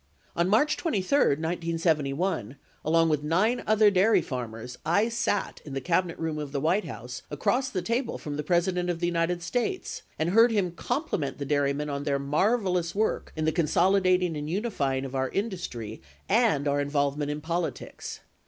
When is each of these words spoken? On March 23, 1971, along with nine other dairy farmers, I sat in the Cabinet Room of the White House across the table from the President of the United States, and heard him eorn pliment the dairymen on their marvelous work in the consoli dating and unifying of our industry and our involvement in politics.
On 0.35 0.49
March 0.49 0.77
23, 0.77 1.35
1971, 1.37 2.55
along 2.83 3.09
with 3.09 3.21
nine 3.21 3.61
other 3.67 3.91
dairy 3.91 4.23
farmers, 4.23 4.79
I 4.83 5.09
sat 5.09 5.61
in 5.63 5.75
the 5.75 5.79
Cabinet 5.79 6.17
Room 6.17 6.39
of 6.39 6.51
the 6.51 6.59
White 6.59 6.85
House 6.85 7.21
across 7.29 7.69
the 7.69 7.83
table 7.83 8.17
from 8.17 8.35
the 8.35 8.41
President 8.41 8.89
of 8.89 8.99
the 8.99 9.05
United 9.05 9.43
States, 9.43 10.01
and 10.17 10.31
heard 10.31 10.51
him 10.51 10.71
eorn 10.71 11.07
pliment 11.07 11.37
the 11.37 11.45
dairymen 11.45 11.91
on 11.91 12.03
their 12.03 12.17
marvelous 12.17 12.95
work 12.95 13.31
in 13.35 13.45
the 13.45 13.51
consoli 13.53 14.01
dating 14.01 14.35
and 14.35 14.49
unifying 14.49 15.05
of 15.05 15.13
our 15.13 15.29
industry 15.29 16.01
and 16.27 16.67
our 16.67 16.81
involvement 16.81 17.29
in 17.29 17.39
politics. 17.39 18.21